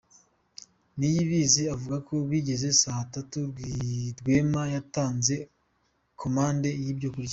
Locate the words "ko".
2.07-2.13